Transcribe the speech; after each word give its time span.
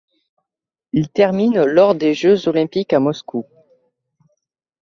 Il 0.93 1.09
termine 1.11 1.63
lors 1.63 1.93
des 1.93 2.15
Jeux 2.15 2.47
olympiques 2.47 2.91
à 2.91 2.99
Moscou. 2.99 3.45